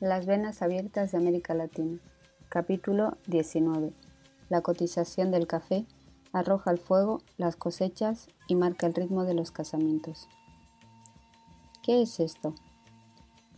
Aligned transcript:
Las 0.00 0.26
venas 0.26 0.62
abiertas 0.62 1.10
de 1.10 1.18
América 1.18 1.54
Latina. 1.54 1.98
Capítulo 2.48 3.16
19. 3.26 3.92
La 4.48 4.60
cotización 4.60 5.32
del 5.32 5.48
café 5.48 5.86
arroja 6.32 6.70
al 6.70 6.78
fuego 6.78 7.20
las 7.36 7.56
cosechas 7.56 8.28
y 8.46 8.54
marca 8.54 8.86
el 8.86 8.94
ritmo 8.94 9.24
de 9.24 9.34
los 9.34 9.50
casamientos. 9.50 10.28
¿Qué 11.82 12.00
es 12.00 12.20
esto? 12.20 12.54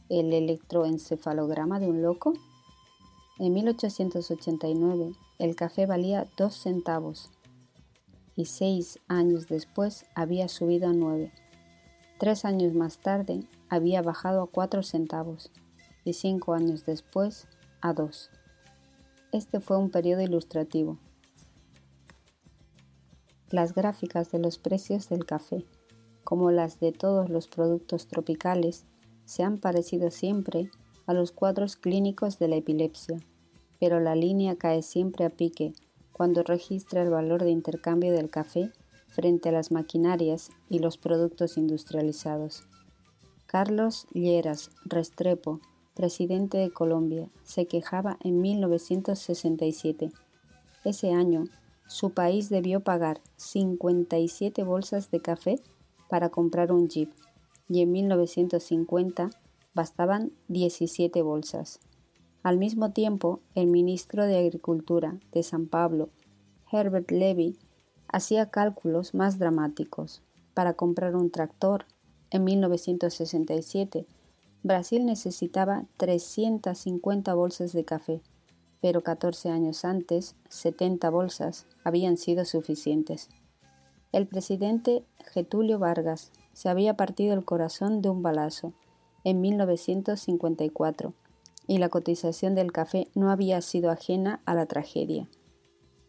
¿El 0.08 0.32
electroencefalograma 0.32 1.78
de 1.78 1.88
un 1.88 2.00
loco? 2.00 2.32
En 3.38 3.52
1889 3.52 5.12
el 5.38 5.56
café 5.56 5.84
valía 5.84 6.26
dos 6.38 6.54
centavos 6.54 7.30
y 8.34 8.46
seis 8.46 8.98
años 9.08 9.46
después 9.46 10.06
había 10.14 10.48
subido 10.48 10.88
a 10.88 10.94
nueve. 10.94 11.34
Tres 12.18 12.46
años 12.46 12.72
más 12.72 12.96
tarde 12.96 13.44
había 13.68 14.00
bajado 14.00 14.42
a 14.42 14.46
cuatro 14.46 14.82
centavos 14.82 15.52
y 16.10 16.12
cinco 16.12 16.54
años 16.54 16.84
después 16.84 17.46
a 17.80 17.92
dos. 17.92 18.30
Este 19.32 19.60
fue 19.60 19.78
un 19.78 19.90
periodo 19.90 20.22
ilustrativo. 20.22 20.98
Las 23.48 23.74
gráficas 23.74 24.32
de 24.32 24.40
los 24.40 24.58
precios 24.58 25.08
del 25.08 25.24
café, 25.24 25.64
como 26.24 26.50
las 26.50 26.80
de 26.80 26.90
todos 26.90 27.30
los 27.30 27.46
productos 27.46 28.08
tropicales, 28.08 28.86
se 29.24 29.44
han 29.44 29.58
parecido 29.58 30.10
siempre 30.10 30.70
a 31.06 31.14
los 31.14 31.30
cuadros 31.30 31.76
clínicos 31.76 32.40
de 32.40 32.48
la 32.48 32.56
epilepsia, 32.56 33.18
pero 33.78 34.00
la 34.00 34.16
línea 34.16 34.56
cae 34.56 34.82
siempre 34.82 35.24
a 35.24 35.30
pique 35.30 35.72
cuando 36.12 36.42
registra 36.42 37.02
el 37.02 37.10
valor 37.10 37.44
de 37.44 37.50
intercambio 37.50 38.12
del 38.12 38.30
café 38.30 38.72
frente 39.06 39.48
a 39.48 39.52
las 39.52 39.70
maquinarias 39.70 40.50
y 40.68 40.80
los 40.80 40.98
productos 40.98 41.56
industrializados. 41.56 42.64
Carlos 43.46 44.06
Lleras 44.12 44.70
Restrepo 44.84 45.60
presidente 45.94 46.58
de 46.58 46.70
Colombia, 46.70 47.28
se 47.42 47.66
quejaba 47.66 48.18
en 48.22 48.40
1967. 48.40 50.12
Ese 50.84 51.12
año, 51.12 51.44
su 51.86 52.10
país 52.10 52.48
debió 52.48 52.80
pagar 52.80 53.20
57 53.36 54.62
bolsas 54.62 55.10
de 55.10 55.20
café 55.20 55.60
para 56.08 56.28
comprar 56.28 56.72
un 56.72 56.88
jeep 56.88 57.10
y 57.68 57.82
en 57.82 57.92
1950 57.92 59.30
bastaban 59.74 60.32
17 60.48 61.22
bolsas. 61.22 61.80
Al 62.42 62.58
mismo 62.58 62.92
tiempo, 62.92 63.40
el 63.54 63.66
ministro 63.66 64.24
de 64.24 64.38
Agricultura 64.38 65.18
de 65.32 65.42
San 65.42 65.66
Pablo, 65.66 66.08
Herbert 66.72 67.10
Levy, 67.10 67.58
hacía 68.08 68.50
cálculos 68.50 69.14
más 69.14 69.38
dramáticos. 69.38 70.22
Para 70.54 70.74
comprar 70.74 71.16
un 71.16 71.30
tractor, 71.30 71.84
en 72.30 72.44
1967, 72.44 74.06
Brasil 74.62 75.06
necesitaba 75.06 75.84
350 75.96 77.32
bolsas 77.34 77.72
de 77.72 77.84
café, 77.84 78.20
pero 78.82 79.02
14 79.02 79.48
años 79.48 79.84
antes 79.84 80.36
70 80.50 81.08
bolsas 81.08 81.66
habían 81.82 82.18
sido 82.18 82.44
suficientes. 82.44 83.30
El 84.12 84.26
presidente 84.26 85.04
Getulio 85.32 85.78
Vargas 85.78 86.30
se 86.52 86.68
había 86.68 86.94
partido 86.94 87.32
el 87.32 87.44
corazón 87.44 88.02
de 88.02 88.10
un 88.10 88.22
balazo 88.22 88.74
en 89.24 89.40
1954 89.40 91.14
y 91.66 91.78
la 91.78 91.88
cotización 91.88 92.54
del 92.54 92.72
café 92.72 93.08
no 93.14 93.30
había 93.30 93.60
sido 93.62 93.90
ajena 93.90 94.40
a 94.44 94.54
la 94.54 94.66
tragedia. 94.66 95.28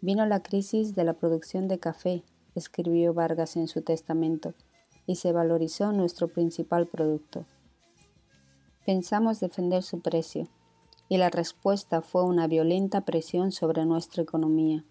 Vino 0.02 0.26
la 0.26 0.42
crisis 0.42 0.96
de 0.96 1.04
la 1.04 1.14
producción 1.14 1.68
de 1.68 1.80
café, 1.80 2.24
escribió 2.56 3.14
Vargas 3.14 3.56
en 3.56 3.68
su 3.68 3.82
testamento, 3.82 4.56
y 5.06 5.16
se 5.16 5.32
valorizó 5.32 5.92
nuestro 5.92 6.28
principal 6.28 6.88
producto. 6.88 7.46
Pensamos 8.86 9.40
defender 9.40 9.84
su 9.84 10.00
precio, 10.00 10.48
y 11.08 11.18
la 11.18 11.30
respuesta 11.30 12.02
fue 12.02 12.24
una 12.24 12.48
violenta 12.48 13.02
presión 13.02 13.52
sobre 13.52 13.86
nuestra 13.86 14.24
economía, 14.24 14.84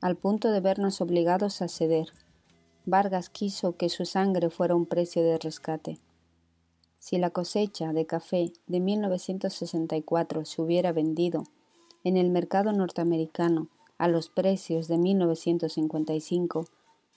al 0.00 0.16
punto 0.16 0.50
de 0.50 0.60
vernos 0.60 1.00
obligados 1.00 1.62
a 1.62 1.68
ceder. 1.68 2.12
Vargas 2.84 3.30
quiso 3.30 3.76
que 3.76 3.88
su 3.88 4.04
sangre 4.04 4.50
fuera 4.50 4.74
un 4.74 4.86
precio 4.86 5.22
de 5.22 5.38
rescate. 5.38 5.98
Si 6.98 7.16
la 7.16 7.30
cosecha 7.30 7.92
de 7.92 8.06
café 8.06 8.52
de 8.66 8.80
1964 8.80 10.44
se 10.44 10.60
hubiera 10.60 10.92
vendido 10.92 11.44
en 12.04 12.16
el 12.16 12.30
mercado 12.30 12.72
norteamericano 12.72 13.68
a 13.96 14.08
los 14.08 14.28
precios 14.28 14.88
de 14.88 14.98
1955, 14.98 16.66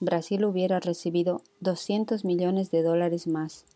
Brasil 0.00 0.44
hubiera 0.44 0.80
recibido 0.80 1.42
200 1.60 2.24
millones 2.24 2.70
de 2.70 2.82
dólares 2.82 3.26
más. 3.26 3.66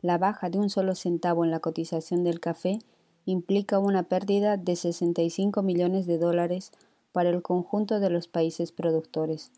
La 0.00 0.16
baja 0.16 0.48
de 0.48 0.58
un 0.58 0.70
solo 0.70 0.94
centavo 0.94 1.44
en 1.44 1.50
la 1.50 1.60
cotización 1.60 2.22
del 2.22 2.38
café 2.38 2.78
implica 3.24 3.78
una 3.78 4.04
pérdida 4.04 4.56
de 4.56 4.76
65 4.76 5.62
millones 5.62 6.06
de 6.06 6.18
dólares 6.18 6.72
para 7.12 7.30
el 7.30 7.42
conjunto 7.42 7.98
de 7.98 8.10
los 8.10 8.28
países 8.28 8.70
productores. 8.70 9.50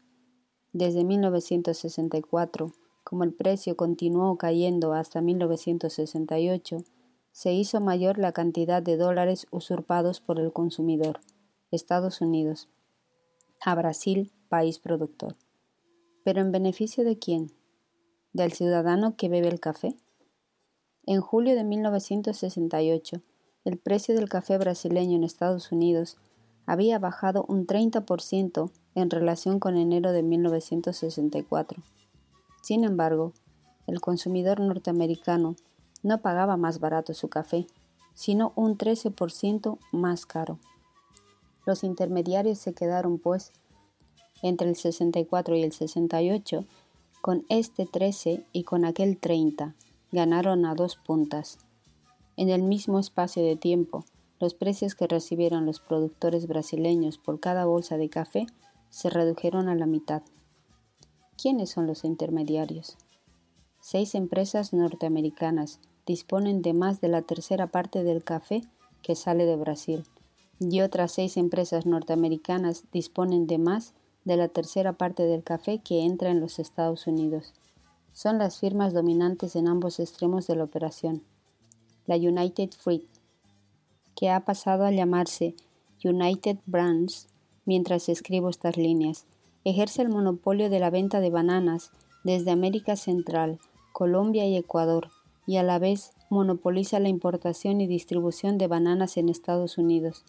Desde 0.73 1.05
1964, 1.05 2.73
como 3.05 3.25
el 3.25 3.35
precio 3.35 3.77
continuó 3.77 4.39
cayendo 4.39 4.95
hasta 4.95 5.21
1968, 5.21 6.85
se 7.33 7.53
hizo 7.53 7.81
mayor 7.81 8.19
la 8.19 8.33
cantidad 8.33 8.83
de 8.83 8.97
dólares 8.97 9.47
usurpados 9.51 10.21
por 10.21 10.41
el 10.41 10.53
consumidor, 10.53 11.21
Estados 11.71 12.21
Unidos, 12.21 12.69
a 13.65 13.75
Brasil, 13.75 14.33
país 14.49 14.79
productor. 14.79 15.37
¿Pero 16.25 16.41
en 16.41 16.51
beneficio 16.51 17.05
de 17.05 17.19
quién? 17.19 17.53
¿Del 18.33 18.53
ciudadano 18.53 19.17
que 19.17 19.29
bebe 19.29 19.49
el 19.49 19.61
café? 19.61 19.97
En 21.07 21.21
julio 21.21 21.55
de 21.55 21.65
1968, 21.65 23.21
el 23.65 23.79
precio 23.79 24.15
del 24.15 24.29
café 24.29 24.59
brasileño 24.59 25.17
en 25.17 25.25
Estados 25.25 25.73
Unidos 25.73 26.19
había 26.67 26.99
bajado 26.99 27.45
un 27.49 27.67
30% 27.67 28.71
en 28.95 29.11
relación 29.11 29.61
con 29.61 29.77
enero 29.77 30.13
de 30.13 30.23
1964. 30.23 31.83
Sin 32.63 32.85
embargo, 32.85 33.33
el 33.87 34.01
consumidor 34.01 34.61
norteamericano 34.61 35.57
no 36.03 36.21
pagaba 36.21 36.57
más 36.57 36.81
barato 36.81 37.15
su 37.15 37.29
café, 37.29 37.67
sino 38.15 38.53
un 38.55 38.77
13% 38.77 39.79
más 39.93 40.27
caro. 40.27 40.59
Los 41.67 41.83
intermediarios 41.83 42.59
se 42.59 42.75
quedaron, 42.75 43.19
pues, 43.19 43.53
entre 44.43 44.69
el 44.69 44.77
64 44.77 45.57
y 45.57 45.63
el 45.63 45.73
68, 45.73 46.65
con 47.21 47.45
este 47.49 47.87
13 47.87 48.45
y 48.53 48.65
con 48.65 48.85
aquel 48.85 49.19
30, 49.19 49.75
ganaron 50.13 50.65
a 50.65 50.75
dos 50.75 50.97
puntas. 50.97 51.59
En 52.37 52.49
el 52.49 52.63
mismo 52.63 52.99
espacio 52.99 53.45
de 53.45 53.57
tiempo, 53.57 54.05
los 54.41 54.55
precios 54.55 54.95
que 54.95 55.07
recibieron 55.07 55.67
los 55.67 55.81
productores 55.81 56.47
brasileños 56.47 57.19
por 57.19 57.39
cada 57.39 57.67
bolsa 57.67 57.97
de 57.97 58.09
café 58.09 58.47
se 58.89 59.11
redujeron 59.11 59.69
a 59.69 59.75
la 59.75 59.87
mitad. 59.87 60.23
¿Quiénes 61.41 61.71
son 61.71 61.87
los 61.87 62.05
intermediarios? 62.05 62.97
Seis 63.81 64.15
empresas 64.15 64.73
norteamericanas 64.73 65.81
disponen 66.07 66.63
de 66.63 66.73
más 66.73 67.01
de 67.01 67.09
la 67.09 67.23
tercera 67.23 67.67
parte 67.69 68.03
del 68.03 68.25
café 68.25 68.63
que 69.03 69.15
sale 69.15 69.47
de 69.47 69.57
Brasil, 69.57 70.05
y 70.59 70.81
otras 70.81 71.13
seis 71.13 71.37
empresas 71.37 71.87
norteamericanas 71.87 72.85
disponen 72.93 73.47
de 73.47 73.59
más 73.59 73.95
de 74.25 74.37
la 74.37 74.49
tercera 74.49 74.95
parte 74.95 75.25
del 75.25 75.45
café 75.45 75.79
que 75.79 76.05
entra 76.05 76.31
en 76.31 76.41
los 76.41 76.59
Estados 76.59 77.07
Unidos 77.07 77.55
son 78.13 78.39
las 78.39 78.59
firmas 78.59 78.93
dominantes 78.93 79.57
en 79.57 79.69
ambos 79.69 80.01
extremos 80.01 80.47
de 80.47 80.57
la 80.57 80.65
operación. 80.65 81.23
La 82.07 82.17
United 82.17 82.71
Fruit, 82.77 83.09
que 84.17 84.31
ha 84.31 84.41
pasado 84.45 84.85
a 84.85 84.91
llamarse 84.91 85.55
United 86.05 86.59
Brands 86.67 87.29
mientras 87.65 88.09
escribo 88.09 88.49
estas 88.49 88.77
líneas, 88.77 89.27
ejerce 89.65 90.03
el 90.03 90.09
monopolio 90.09 90.71
de 90.71 90.81
la 90.81 90.91
venta 90.91 91.21
de 91.21 91.31
bananas 91.31 91.93
desde 92.25 92.51
América 92.51 92.97
Central, 92.97 93.59
Colombia 93.93 94.47
y 94.47 94.57
Ecuador, 94.57 95.11
y 95.47 95.57
a 95.57 95.63
la 95.63 95.79
vez 95.79 96.13
monopoliza 96.29 97.01
la 97.01 97.09
importación 97.09 97.81
y 97.81 97.87
distribución 97.87 98.59
de 98.59 98.69
bananas 98.69 99.17
en 99.17 99.29
Estados 99.29 99.79
Unidos. 99.79 100.25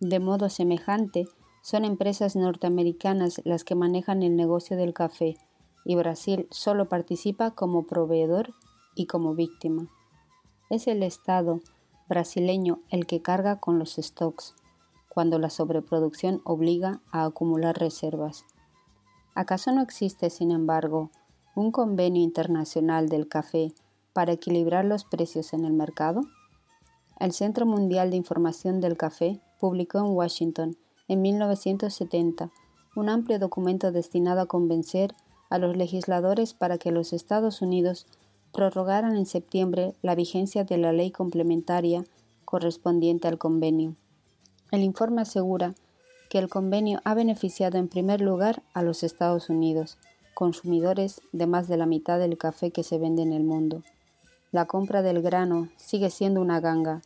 De 0.00 0.18
modo 0.18 0.48
semejante, 0.48 1.28
son 1.62 1.84
empresas 1.84 2.36
norteamericanas 2.36 3.40
las 3.44 3.64
que 3.64 3.74
manejan 3.74 4.22
el 4.22 4.36
negocio 4.36 4.76
del 4.76 4.92
café, 4.92 5.36
y 5.86 5.94
Brasil 5.94 6.48
solo 6.50 6.88
participa 6.88 7.52
como 7.52 7.86
proveedor 7.86 8.52
y 8.96 9.06
como 9.06 9.34
víctima. 9.34 9.88
Es 10.68 10.88
el 10.88 11.04
Estado 11.04 11.60
brasileño 12.08 12.80
el 12.90 13.06
que 13.06 13.22
carga 13.22 13.60
con 13.60 13.78
los 13.78 13.94
stocks, 13.94 14.56
cuando 15.08 15.38
la 15.38 15.48
sobreproducción 15.48 16.42
obliga 16.44 17.00
a 17.12 17.24
acumular 17.24 17.78
reservas. 17.78 18.44
¿Acaso 19.34 19.70
no 19.70 19.80
existe, 19.80 20.28
sin 20.28 20.50
embargo, 20.50 21.10
un 21.54 21.70
convenio 21.70 22.22
internacional 22.22 23.08
del 23.08 23.28
café 23.28 23.72
para 24.12 24.32
equilibrar 24.32 24.84
los 24.84 25.04
precios 25.04 25.52
en 25.52 25.64
el 25.64 25.72
mercado? 25.72 26.22
El 27.20 27.32
Centro 27.32 27.64
Mundial 27.64 28.10
de 28.10 28.16
Información 28.16 28.80
del 28.80 28.96
Café 28.96 29.40
publicó 29.60 29.98
en 29.98 30.06
Washington 30.06 30.76
en 31.08 31.22
1970 31.22 32.50
un 32.96 33.08
amplio 33.08 33.38
documento 33.38 33.92
destinado 33.92 34.40
a 34.40 34.46
convencer 34.46 35.14
a 35.50 35.58
los 35.58 35.76
legisladores 35.76 36.54
para 36.54 36.78
que 36.78 36.92
los 36.92 37.12
Estados 37.12 37.62
Unidos 37.62 38.06
prorrogaran 38.52 39.16
en 39.16 39.26
septiembre 39.26 39.94
la 40.02 40.14
vigencia 40.14 40.64
de 40.64 40.78
la 40.78 40.92
ley 40.92 41.10
complementaria 41.10 42.04
correspondiente 42.44 43.28
al 43.28 43.38
convenio. 43.38 43.96
El 44.70 44.82
informe 44.82 45.22
asegura 45.22 45.74
que 46.30 46.38
el 46.38 46.48
convenio 46.48 47.00
ha 47.04 47.14
beneficiado 47.14 47.78
en 47.78 47.88
primer 47.88 48.20
lugar 48.20 48.62
a 48.74 48.82
los 48.82 49.02
Estados 49.02 49.48
Unidos, 49.48 49.98
consumidores 50.34 51.20
de 51.32 51.46
más 51.46 51.68
de 51.68 51.76
la 51.76 51.86
mitad 51.86 52.18
del 52.18 52.36
café 52.36 52.70
que 52.70 52.82
se 52.82 52.98
vende 52.98 53.22
en 53.22 53.32
el 53.32 53.44
mundo. 53.44 53.82
La 54.52 54.66
compra 54.66 55.02
del 55.02 55.22
grano 55.22 55.68
sigue 55.76 56.10
siendo 56.10 56.40
una 56.40 56.60
ganga. 56.60 57.02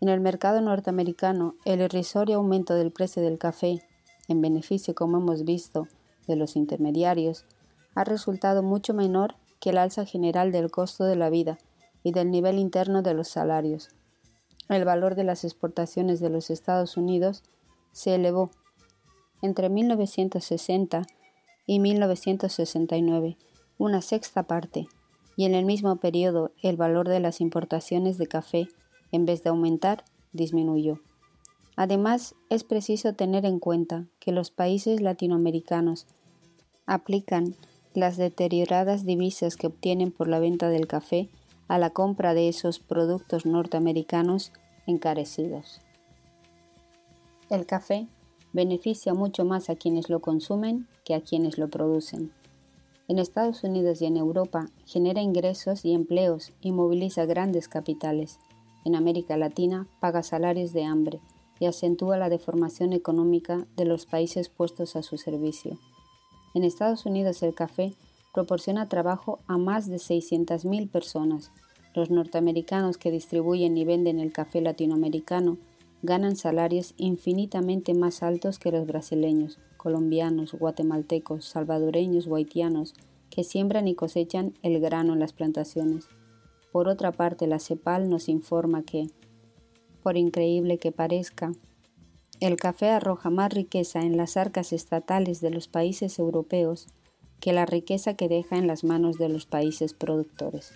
En 0.00 0.08
el 0.08 0.20
mercado 0.20 0.60
norteamericano, 0.60 1.54
el 1.64 1.80
irrisorio 1.82 2.36
aumento 2.36 2.74
del 2.74 2.90
precio 2.90 3.22
del 3.22 3.38
café, 3.38 3.82
en 4.28 4.40
beneficio, 4.40 4.94
como 4.94 5.18
hemos 5.18 5.44
visto, 5.44 5.88
de 6.26 6.36
los 6.36 6.56
intermediarios, 6.56 7.44
ha 7.94 8.04
resultado 8.04 8.62
mucho 8.62 8.94
menor 8.94 9.34
que 9.60 9.70
el 9.70 9.78
alza 9.78 10.04
general 10.04 10.52
del 10.52 10.70
costo 10.70 11.04
de 11.04 11.16
la 11.16 11.30
vida 11.30 11.58
y 12.02 12.12
del 12.12 12.30
nivel 12.30 12.58
interno 12.58 13.02
de 13.02 13.14
los 13.14 13.28
salarios. 13.28 13.90
El 14.68 14.84
valor 14.84 15.14
de 15.14 15.24
las 15.24 15.44
exportaciones 15.44 16.20
de 16.20 16.30
los 16.30 16.50
Estados 16.50 16.96
Unidos 16.96 17.42
se 17.92 18.14
elevó 18.14 18.50
entre 19.42 19.68
1960 19.68 21.02
y 21.66 21.80
1969, 21.80 23.36
una 23.78 24.02
sexta 24.02 24.44
parte, 24.44 24.86
y 25.36 25.44
en 25.44 25.54
el 25.54 25.64
mismo 25.64 25.96
periodo 25.96 26.52
el 26.62 26.76
valor 26.76 27.08
de 27.08 27.20
las 27.20 27.40
importaciones 27.40 28.18
de 28.18 28.26
café, 28.26 28.68
en 29.12 29.24
vez 29.24 29.42
de 29.42 29.50
aumentar, 29.50 30.04
disminuyó. 30.32 31.00
Además, 31.76 32.34
es 32.50 32.62
preciso 32.62 33.14
tener 33.14 33.46
en 33.46 33.58
cuenta 33.58 34.06
que 34.18 34.32
los 34.32 34.50
países 34.50 35.00
latinoamericanos 35.00 36.06
aplican 36.86 37.56
las 37.94 38.16
deterioradas 38.16 39.04
divisas 39.04 39.56
que 39.56 39.66
obtienen 39.66 40.12
por 40.12 40.28
la 40.28 40.38
venta 40.38 40.68
del 40.68 40.86
café 40.86 41.28
a 41.68 41.78
la 41.78 41.90
compra 41.90 42.34
de 42.34 42.48
esos 42.48 42.78
productos 42.78 43.46
norteamericanos 43.46 44.52
encarecidos. 44.86 45.80
El 47.48 47.66
café 47.66 48.06
beneficia 48.52 49.14
mucho 49.14 49.44
más 49.44 49.70
a 49.70 49.76
quienes 49.76 50.08
lo 50.08 50.20
consumen 50.20 50.86
que 51.04 51.14
a 51.14 51.20
quienes 51.20 51.58
lo 51.58 51.68
producen. 51.68 52.32
En 53.08 53.18
Estados 53.18 53.64
Unidos 53.64 54.00
y 54.02 54.06
en 54.06 54.16
Europa 54.16 54.68
genera 54.86 55.20
ingresos 55.20 55.84
y 55.84 55.94
empleos 55.94 56.52
y 56.60 56.70
moviliza 56.70 57.24
grandes 57.24 57.66
capitales. 57.66 58.38
En 58.84 58.94
América 58.94 59.36
Latina 59.36 59.88
paga 59.98 60.22
salarios 60.22 60.72
de 60.72 60.84
hambre 60.84 61.20
y 61.58 61.66
acentúa 61.66 62.16
la 62.16 62.28
deformación 62.28 62.92
económica 62.92 63.66
de 63.76 63.84
los 63.84 64.06
países 64.06 64.48
puestos 64.48 64.94
a 64.94 65.02
su 65.02 65.18
servicio. 65.18 65.76
En 66.54 66.64
Estados 66.64 67.06
Unidos 67.06 67.42
el 67.42 67.54
café 67.54 67.94
proporciona 68.34 68.88
trabajo 68.88 69.40
a 69.46 69.58
más 69.58 69.88
de 69.88 69.96
600.000 69.96 70.90
personas. 70.90 71.52
Los 71.94 72.10
norteamericanos 72.10 72.98
que 72.98 73.10
distribuyen 73.10 73.76
y 73.76 73.84
venden 73.84 74.20
el 74.20 74.32
café 74.32 74.60
latinoamericano 74.60 75.58
ganan 76.02 76.36
salarios 76.36 76.94
infinitamente 76.96 77.94
más 77.94 78.22
altos 78.22 78.58
que 78.58 78.72
los 78.72 78.86
brasileños, 78.86 79.58
colombianos, 79.76 80.54
guatemaltecos, 80.54 81.44
salvadoreños 81.44 82.26
o 82.26 82.36
haitianos 82.36 82.94
que 83.28 83.44
siembran 83.44 83.86
y 83.86 83.94
cosechan 83.94 84.54
el 84.62 84.80
grano 84.80 85.12
en 85.12 85.20
las 85.20 85.32
plantaciones. 85.32 86.08
Por 86.72 86.88
otra 86.88 87.12
parte, 87.12 87.46
la 87.46 87.58
CEPAL 87.58 88.08
nos 88.08 88.28
informa 88.28 88.82
que, 88.82 89.08
por 90.02 90.16
increíble 90.16 90.78
que 90.78 90.92
parezca, 90.92 91.52
el 92.40 92.56
café 92.56 92.88
arroja 92.88 93.28
más 93.28 93.52
riqueza 93.52 94.00
en 94.00 94.16
las 94.16 94.38
arcas 94.38 94.72
estatales 94.72 95.40
de 95.40 95.50
los 95.50 95.68
países 95.68 96.18
europeos 96.18 96.86
que 97.38 97.52
la 97.52 97.66
riqueza 97.66 98.14
que 98.14 98.28
deja 98.28 98.56
en 98.56 98.66
las 98.66 98.82
manos 98.82 99.18
de 99.18 99.28
los 99.28 99.46
países 99.46 99.92
productores. 99.92 100.72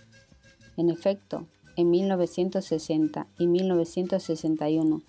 En 0.77 0.91
efecto, 0.91 1.47
en 1.77 1.91
1960 1.91 3.27
y 3.39 3.47
1961, 3.47 5.03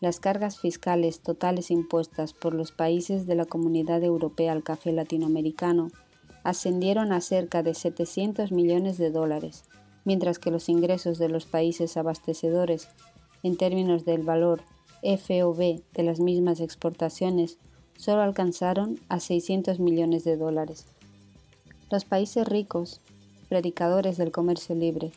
las 0.00 0.18
cargas 0.18 0.58
fiscales 0.58 1.20
totales 1.20 1.70
impuestas 1.70 2.32
por 2.32 2.54
los 2.54 2.72
países 2.72 3.26
de 3.26 3.34
la 3.34 3.44
Comunidad 3.44 4.02
Europea 4.02 4.52
al 4.52 4.62
café 4.62 4.92
latinoamericano 4.92 5.90
ascendieron 6.42 7.12
a 7.12 7.20
cerca 7.20 7.62
de 7.62 7.74
700 7.74 8.50
millones 8.50 8.98
de 8.98 9.10
dólares, 9.10 9.64
mientras 10.04 10.38
que 10.38 10.50
los 10.50 10.68
ingresos 10.68 11.18
de 11.18 11.28
los 11.28 11.46
países 11.46 11.96
abastecedores, 11.96 12.88
en 13.42 13.56
términos 13.56 14.04
del 14.04 14.22
valor 14.22 14.62
FOB 15.02 15.82
de 15.94 16.02
las 16.02 16.20
mismas 16.20 16.60
exportaciones 16.60 17.58
solo 17.96 18.22
alcanzaron 18.22 18.98
a 19.08 19.20
600 19.20 19.80
millones 19.80 20.24
de 20.24 20.36
dólares. 20.36 20.86
Los 21.90 22.04
países 22.04 22.46
ricos, 22.46 23.00
predicadores 23.48 24.16
del 24.16 24.30
comercio 24.30 24.74
libre, 24.74 25.12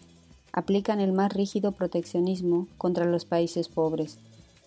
aplican 0.51 0.99
el 0.99 1.11
más 1.11 1.33
rígido 1.33 1.71
proteccionismo 1.71 2.67
contra 2.77 3.05
los 3.05 3.25
países 3.25 3.69
pobres, 3.69 4.17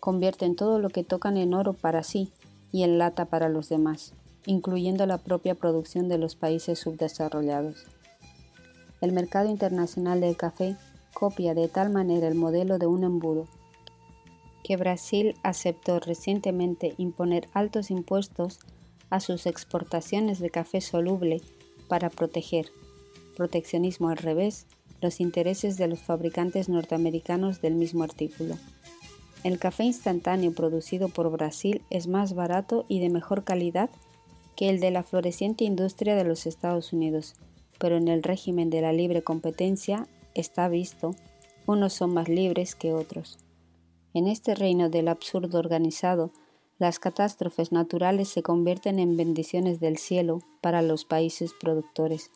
convierten 0.01 0.55
todo 0.55 0.79
lo 0.79 0.91
que 0.91 1.05
tocan 1.05 1.37
en 1.37 1.55
oro 1.55 1.73
para 1.73 2.03
sí 2.03 2.31
y 2.73 2.83
en 2.83 2.99
lata 2.99 3.25
para 3.25 3.49
los 3.49 3.69
demás, 3.69 4.13
incluyendo 4.47 5.07
la 5.07 5.19
propia 5.19 5.55
producción 5.55 6.09
de 6.09 6.19
los 6.19 6.35
países 6.35 6.79
subdesarrollados. 6.79 7.87
El 9.01 9.13
mercado 9.13 9.49
internacional 9.49 10.21
del 10.21 10.37
café 10.37 10.77
copia 11.13 11.55
de 11.55 11.69
tal 11.69 11.91
manera 11.91 12.29
el 12.29 12.35
modelo 12.35 12.79
de 12.79 12.87
un 12.87 13.05
embudo 13.05 13.49
que 14.63 14.77
Brasil 14.77 15.35
aceptó 15.43 16.01
recientemente 16.01 16.95
imponer 16.99 17.49
altos 17.53 17.91
impuestos 17.91 18.61
a 19.11 19.21
sus 19.21 19.47
exportaciones 19.47 20.39
de 20.39 20.51
café 20.51 20.81
soluble 20.81 21.41
para 21.89 22.11
proteger, 22.11 22.67
proteccionismo 23.37 24.11
al 24.11 24.19
revés, 24.19 24.67
los 25.01 25.21
intereses 25.21 25.77
de 25.77 25.89
los 25.89 26.01
fabricantes 26.01 26.69
norteamericanos 26.69 27.61
del 27.61 27.75
mismo 27.75 28.03
artículo. 28.03 28.57
El 29.45 29.59
café 29.59 29.85
instantáneo 29.85 30.53
producido 30.53 31.09
por 31.09 31.31
Brasil 31.31 31.83
es 31.91 32.09
más 32.09 32.35
barato 32.35 32.85
y 32.89 32.99
de 33.01 33.09
mejor 33.09 33.45
calidad 33.45 33.91
que 34.57 34.69
el 34.69 34.81
de 34.81 34.91
la 34.91 35.05
floreciente 35.05 35.65
industria 35.65 36.17
de 36.17 36.25
los 36.25 36.47
Estados 36.47 36.93
Unidos, 36.93 37.37
pero 37.79 37.97
en 37.97 38.09
el 38.09 38.25
régimen 38.25 38.71
de 38.71 38.81
la 38.81 38.93
libre 38.93 39.23
competencia 39.23 40.09
está 40.35 40.69
visto, 40.69 41.15
unos 41.67 41.93
son 41.93 42.13
más 42.13 42.29
libres 42.29 42.75
que 42.75 42.93
otros. 42.93 43.39
En 44.15 44.27
este 44.27 44.55
reino 44.55 44.89
del 44.89 45.09
absurdo 45.09 45.59
organizado, 45.59 46.31
las 46.79 46.99
catástrofes 46.99 47.73
naturales 47.73 48.29
se 48.29 48.43
convierten 48.43 48.99
en 48.99 49.17
bendiciones 49.17 49.81
del 49.81 49.99
cielo 49.99 50.41
para 50.61 50.81
los 50.81 51.05
países 51.05 51.53
productores. 51.53 52.31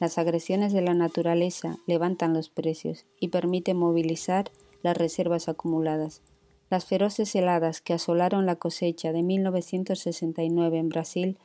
Las 0.00 0.18
agresiones 0.18 0.72
de 0.72 0.82
la 0.82 0.94
naturaleza 0.94 1.78
levantan 1.86 2.34
los 2.34 2.50
precios 2.50 3.06
y 3.20 3.28
permiten 3.28 3.76
movilizar 3.76 4.50
las 4.82 4.96
reservas 4.96 5.48
acumuladas. 5.48 6.22
Las 6.70 6.86
feroces 6.86 7.34
heladas 7.36 7.80
que 7.80 7.94
asolaron 7.94 8.46
la 8.46 8.56
cosecha 8.56 9.12
de 9.12 9.22
1969 9.22 10.78
en 10.78 10.88
Brasil 10.88 11.38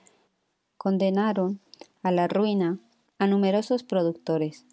condenaron 0.78 1.60
a 2.02 2.12
la 2.12 2.28
ruina 2.28 2.80
a 3.20 3.28
numerosos 3.28 3.84
productores, 3.84 4.66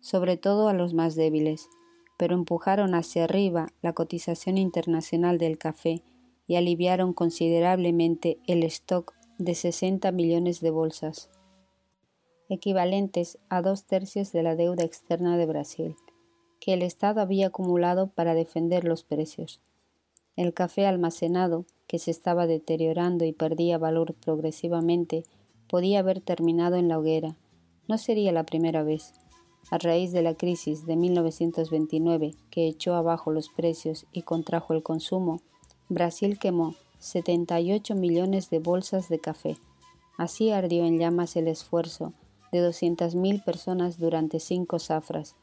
sobre 0.00 0.36
todo 0.36 0.68
a 0.68 0.74
los 0.74 0.94
más 0.94 1.14
débiles 1.14 1.68
pero 2.20 2.34
empujaron 2.34 2.94
hacia 2.94 3.24
arriba 3.24 3.72
la 3.80 3.94
cotización 3.94 4.58
internacional 4.58 5.38
del 5.38 5.56
café 5.56 6.02
y 6.46 6.56
aliviaron 6.56 7.14
considerablemente 7.14 8.36
el 8.46 8.62
stock 8.64 9.14
de 9.38 9.54
60 9.54 10.12
millones 10.12 10.60
de 10.60 10.70
bolsas, 10.70 11.30
equivalentes 12.50 13.38
a 13.48 13.62
dos 13.62 13.84
tercios 13.84 14.32
de 14.32 14.42
la 14.42 14.54
deuda 14.54 14.84
externa 14.84 15.38
de 15.38 15.46
Brasil, 15.46 15.96
que 16.60 16.74
el 16.74 16.82
Estado 16.82 17.22
había 17.22 17.46
acumulado 17.46 18.08
para 18.08 18.34
defender 18.34 18.84
los 18.84 19.02
precios. 19.02 19.62
El 20.36 20.52
café 20.52 20.84
almacenado, 20.84 21.64
que 21.86 21.98
se 21.98 22.10
estaba 22.10 22.46
deteriorando 22.46 23.24
y 23.24 23.32
perdía 23.32 23.78
valor 23.78 24.12
progresivamente, 24.12 25.24
podía 25.70 26.00
haber 26.00 26.20
terminado 26.20 26.76
en 26.76 26.88
la 26.88 26.98
hoguera. 26.98 27.38
No 27.88 27.96
sería 27.96 28.30
la 28.30 28.44
primera 28.44 28.82
vez. 28.82 29.14
A 29.70 29.78
raíz 29.78 30.12
de 30.12 30.22
la 30.22 30.34
crisis 30.34 30.86
de 30.86 30.96
1929 30.96 32.34
que 32.50 32.66
echó 32.66 32.94
abajo 32.94 33.30
los 33.30 33.48
precios 33.48 34.06
y 34.12 34.22
contrajo 34.22 34.74
el 34.74 34.82
consumo, 34.82 35.40
Brasil 35.88 36.38
quemó 36.38 36.74
78 36.98 37.94
millones 37.94 38.50
de 38.50 38.58
bolsas 38.58 39.08
de 39.08 39.18
café. 39.18 39.56
Así 40.16 40.50
ardió 40.50 40.84
en 40.84 40.98
llamas 40.98 41.36
el 41.36 41.48
esfuerzo 41.48 42.12
de 42.52 42.66
200.000 42.66 43.44
personas 43.44 43.98
durante 43.98 44.40
cinco 44.40 44.78
zafras. 44.78 45.36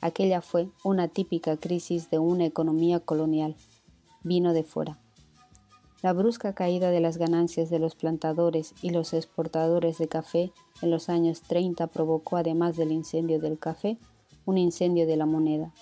Aquella 0.00 0.40
fue 0.40 0.68
una 0.82 1.08
típica 1.08 1.56
crisis 1.56 2.10
de 2.10 2.18
una 2.18 2.44
economía 2.44 3.00
colonial. 3.00 3.54
Vino 4.22 4.52
de 4.52 4.64
fuera. 4.64 4.98
La 6.04 6.12
brusca 6.12 6.52
caída 6.52 6.90
de 6.90 7.00
las 7.00 7.16
ganancias 7.16 7.70
de 7.70 7.78
los 7.78 7.94
plantadores 7.94 8.74
y 8.82 8.90
los 8.90 9.14
exportadores 9.14 9.96
de 9.96 10.06
café 10.06 10.52
en 10.82 10.90
los 10.90 11.08
años 11.08 11.40
30 11.40 11.86
provocó, 11.86 12.36
además 12.36 12.76
del 12.76 12.92
incendio 12.92 13.40
del 13.40 13.58
café, 13.58 13.96
un 14.44 14.58
incendio 14.58 15.06
de 15.06 15.16
la 15.16 15.24
moneda. 15.24 15.72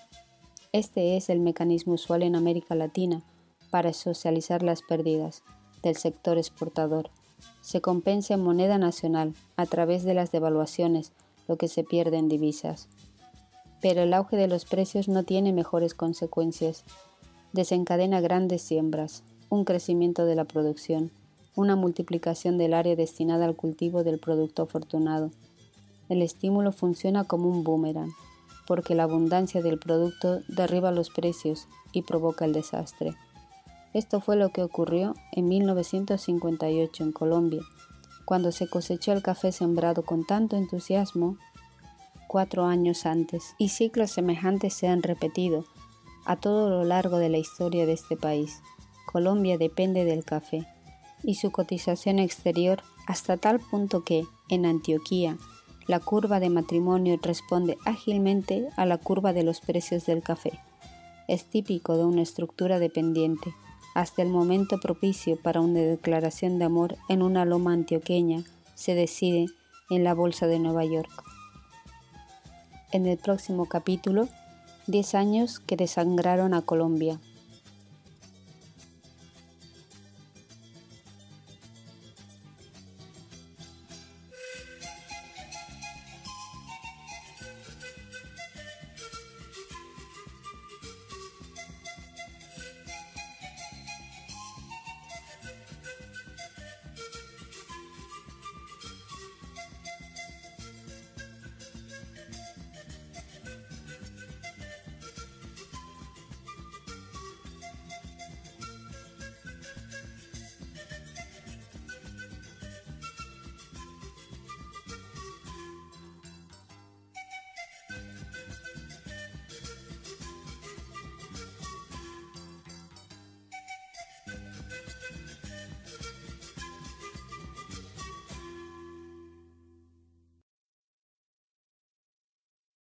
Este 0.71 1.17
es 1.17 1.29
el 1.29 1.41
mecanismo 1.41 1.95
usual 1.95 2.23
en 2.23 2.37
América 2.37 2.76
Latina 2.76 3.25
para 3.73 3.93
socializar 3.93 4.62
las 4.62 4.83
pérdidas 4.83 5.43
del 5.83 5.97
sector 5.97 6.38
exportador. 6.38 7.11
Se 7.61 7.81
compensa 7.81 8.35
en 8.35 8.45
moneda 8.45 8.79
nacional 8.79 9.35
a 9.57 9.67
través 9.67 10.05
de 10.05 10.14
las 10.14 10.31
devaluaciones 10.31 11.11
lo 11.49 11.57
que 11.57 11.67
se 11.67 11.83
pierde 11.83 12.19
en 12.19 12.29
divisas. 12.29 12.87
Pero 13.81 14.02
el 14.02 14.14
auge 14.14 14.37
de 14.37 14.47
los 14.47 14.67
precios 14.67 15.09
no 15.09 15.25
tiene 15.25 15.52
mejores 15.52 15.95
consecuencias 15.95 16.85
desencadena 17.52 18.21
grandes 18.21 18.62
siembras, 18.62 19.25
un 19.52 19.66
crecimiento 19.66 20.25
de 20.25 20.35
la 20.35 20.47
producción, 20.47 21.11
una 21.54 21.76
multiplicación 21.76 22.56
del 22.56 22.73
área 22.73 22.97
destinada 22.97 23.44
al 23.44 23.54
cultivo 23.54 24.02
del 24.02 24.18
producto 24.18 24.62
afortunado. 24.62 25.30
El 26.09 26.23
estímulo 26.23 26.73
funciona 26.73 27.25
como 27.25 27.50
un 27.50 27.62
boomerang, 27.62 28.11
porque 28.66 28.94
la 28.94 29.02
abundancia 29.02 29.61
del 29.61 29.78
producto 29.78 30.40
derriba 30.49 30.90
los 30.90 31.11
precios 31.11 31.68
y 31.92 32.00
provoca 32.00 32.47
el 32.47 32.54
desastre. 32.54 33.14
Esto 33.92 34.23
fue 34.23 34.37
lo 34.37 34.49
que 34.49 34.62
ocurrió 34.62 35.14
en 35.32 35.49
1958 35.49 37.04
en 37.04 37.12
Colombia, 37.12 37.61
cuando 38.25 38.52
se 38.52 38.71
cosechó 38.71 39.12
el 39.12 39.23
café 39.23 39.52
sembrado 39.52 40.02
con 40.02 40.25
tanto 40.25 40.56
entusiasmo 40.56 41.37
cuatro 42.26 42.64
años 42.64 43.04
antes, 43.04 43.54
y 43.59 43.68
ciclos 43.68 44.12
semejantes 44.12 44.73
se 44.73 44.88
han 44.88 45.02
repetido 45.02 45.66
a 46.25 46.37
todo 46.37 46.71
lo 46.71 46.85
largo 46.85 47.18
de 47.18 47.28
la 47.28 47.37
historia 47.37 47.85
de 47.85 47.92
este 47.92 48.16
país. 48.16 48.62
Colombia 49.12 49.59
depende 49.59 50.04
del 50.04 50.25
café 50.25 50.66
y 51.23 51.35
su 51.35 51.50
cotización 51.52 52.19
exterior 52.19 52.83
hasta 53.07 53.37
tal 53.37 53.61
punto 53.61 54.04
que, 54.04 54.25
en 54.49 54.66
Antioquía, 54.66 55.37
la 55.87 56.00
curva 56.00 56.40
de 56.40 56.49
matrimonio 56.49 57.19
responde 57.23 57.76
ágilmente 57.85 58.69
a 58.76 58.87
la 58.87 58.99
curva 58.99 59.33
de 59.33 59.42
los 59.42 59.61
precios 59.61 60.07
del 60.07 60.23
café. 60.23 60.59
Es 61.28 61.45
típico 61.45 61.97
de 61.97 62.04
una 62.04 62.23
estructura 62.23 62.78
dependiente, 62.78 63.54
hasta 63.95 64.23
el 64.23 64.31
momento 64.31 64.81
propicio 64.81 65.37
para 65.37 65.61
una 65.61 65.81
declaración 65.81 66.59
de 66.59 66.64
amor 66.64 66.97
en 67.09 67.23
una 67.23 67.45
loma 67.45 67.73
antioqueña 67.75 68.42
se 68.75 68.95
decide 68.95 69.47
en 69.90 70.04
la 70.04 70.14
Bolsa 70.14 70.47
de 70.47 70.59
Nueva 70.59 70.85
York. 70.85 71.25
En 72.90 73.07
el 73.07 73.19
próximo 73.19 73.66
capítulo, 73.66 74.28
10 74.87 75.14
años 75.14 75.61
que 75.61 75.76
desangraron 75.76 76.54
a 76.54 76.62
Colombia. 76.62 77.21